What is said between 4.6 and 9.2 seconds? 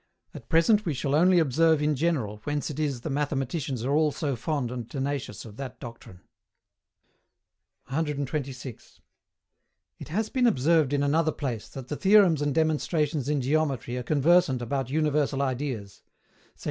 and tenacious of that doctrine. 126.